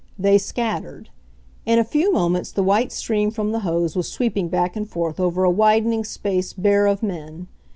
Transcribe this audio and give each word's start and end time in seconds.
They 0.17 0.39
scattered. 0.39 1.11
In 1.63 1.77
a 1.77 1.83
few 1.83 2.11
moments 2.11 2.51
the 2.51 2.63
white 2.63 2.91
stream 2.91 3.29
from 3.29 3.51
the 3.51 3.59
hose 3.59 3.95
was 3.95 4.11
sweeping 4.11 4.47
back 4.47 4.75
and 4.75 4.89
forth 4.89 5.19
over 5.19 5.43
a 5.43 5.51
widening 5.51 6.03
space 6.05 6.53
bare 6.53 6.87
of 6.87 7.03
men. 7.03 7.45